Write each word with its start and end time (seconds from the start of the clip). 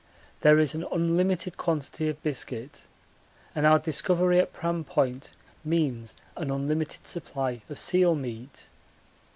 There 0.39 0.57
is 0.57 0.73
an 0.73 0.83
unlimited 0.91 1.57
quantity 1.57 2.09
of 2.09 2.23
biscuit, 2.23 2.85
and 3.53 3.67
our 3.67 3.77
discovery 3.77 4.39
at 4.39 4.51
Pram 4.51 4.83
Point 4.83 5.33
means 5.63 6.15
an 6.35 6.49
unlimited 6.49 7.05
supply 7.05 7.61
of 7.69 7.77
seal 7.77 8.15
meat. 8.15 8.67